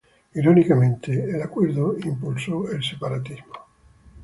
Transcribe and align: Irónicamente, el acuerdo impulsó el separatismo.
Irónicamente, 0.33 1.25
el 1.29 1.39
acuerdo 1.43 1.95
impulsó 1.99 2.67
el 2.71 2.83
separatismo. 2.83 3.53